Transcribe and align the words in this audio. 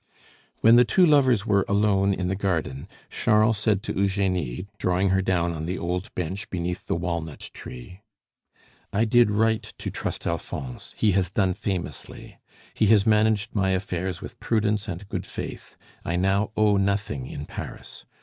When 0.61 0.77
the 0.77 0.83
two 0.83 1.05
lovers 1.05 1.45
were 1.45 1.63
alone 1.69 2.11
in 2.11 2.27
the 2.27 2.35
garden, 2.35 2.87
Charles 3.11 3.59
said 3.59 3.83
to 3.83 3.93
Eugenie, 3.95 4.65
drawing 4.79 5.09
her 5.09 5.21
down 5.21 5.51
on 5.53 5.65
the 5.65 5.77
old 5.77 6.11
bench 6.15 6.49
beneath 6.49 6.87
the 6.87 6.95
walnut 6.95 7.51
tree, 7.53 8.01
"I 8.91 9.05
did 9.05 9.29
right 9.29 9.61
to 9.61 9.91
trust 9.91 10.25
Alphonse; 10.25 10.95
he 10.97 11.11
has 11.11 11.29
done 11.29 11.53
famously. 11.53 12.39
He 12.73 12.87
has 12.87 13.05
managed 13.05 13.53
my 13.53 13.69
affairs 13.73 14.23
with 14.23 14.39
prudence 14.39 14.87
and 14.87 15.07
good 15.07 15.27
faith. 15.27 15.77
I 16.03 16.15
now 16.15 16.49
owe 16.57 16.77
nothing 16.77 17.27
in 17.27 17.45
Paris. 17.45 18.03